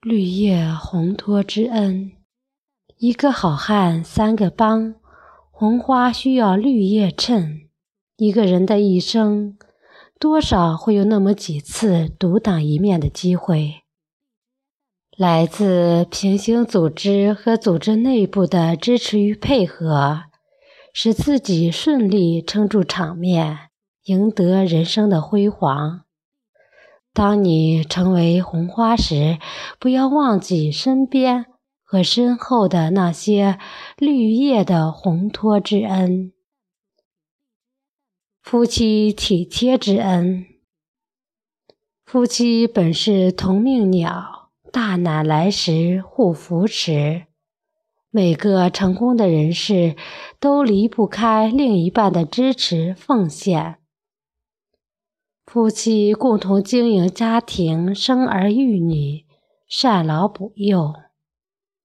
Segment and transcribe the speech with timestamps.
[0.00, 2.12] 绿叶烘托之恩，
[2.98, 4.94] 一个好汉三个帮，
[5.50, 7.62] 红花需要绿叶衬。
[8.16, 9.58] 一个人的一生，
[10.20, 13.82] 多少会有那么几次独当一面的机会，
[15.16, 20.22] 来自平行组织和组织内部的支持与配合，
[20.94, 23.70] 使自己顺利撑住场面，
[24.04, 26.04] 赢得人生的辉煌。
[27.18, 29.40] 当你成为红花时，
[29.80, 31.46] 不要忘记身边
[31.82, 33.58] 和身后的那些
[33.96, 36.32] 绿叶的烘托之恩。
[38.40, 40.46] 夫妻体贴之恩。
[42.06, 47.24] 夫妻本是同命鸟，大难来时互扶持。
[48.12, 49.96] 每个成功的人士
[50.38, 53.78] 都离不开另一半的支持奉献。
[55.50, 59.24] 夫妻共同经营家庭，生儿育女，
[59.66, 60.92] 赡老补幼，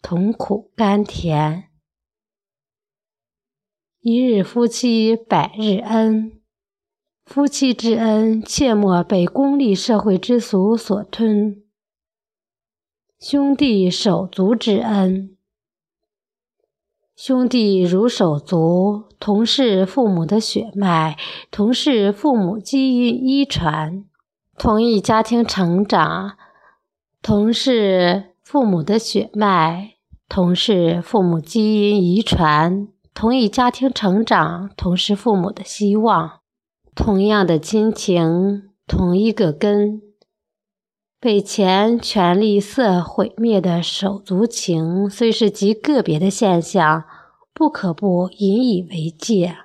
[0.00, 1.64] 同苦甘甜。
[3.98, 6.40] 一日夫妻百日恩，
[7.24, 11.64] 夫妻之恩切莫被功利社会之俗所吞。
[13.18, 15.36] 兄弟手足之恩。
[17.18, 21.16] 兄弟如手足，同是父母的血脉，
[21.50, 24.04] 同是父母基因遗传，
[24.56, 26.36] 同一家庭成长，
[27.20, 29.94] 同是父母的血脉，
[30.28, 36.38] 同是父母基因遗传，同一家庭成长，同是父母的希望，
[36.94, 40.00] 同样的亲情，同一个根。
[41.20, 47.04] 被钱、权力、色毁灭的手足情，虽是极个别的现象，
[47.52, 49.56] 不可不引以为戒。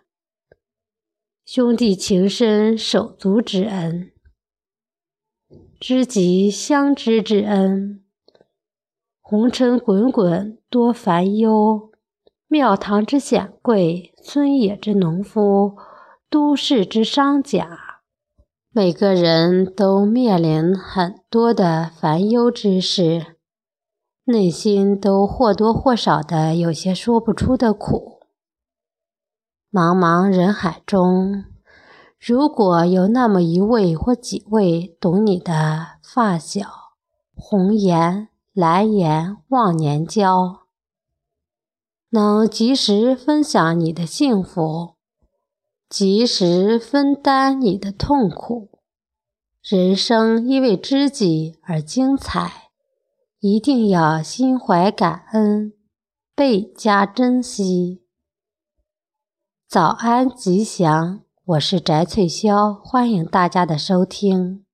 [1.45, 4.09] 兄弟情深，手足之恩；
[5.79, 8.03] 知己相知之恩。
[9.21, 11.91] 红尘滚滚多烦忧，
[12.47, 15.77] 庙堂之显贵，村野之农夫，
[16.31, 17.92] 都市之商贾。
[18.75, 23.37] 每个人都面临很多的烦忧之事，
[24.23, 28.21] 内心都或多或少的有些说不出的苦。
[29.71, 31.45] 茫茫人海中，
[32.17, 36.65] 如果有那么一位或几位懂你的发小，
[37.35, 40.61] 红颜、蓝颜、忘年交，
[42.09, 44.92] 能及时分享你的幸福。
[45.93, 48.79] 及时分担你的痛苦，
[49.61, 52.71] 人生因为知己而精彩，
[53.39, 55.71] 一定要心怀感恩，
[56.35, 58.01] 倍加珍惜。
[59.69, 64.65] 早安吉祥，我是翟翠潇，欢迎大家的收听。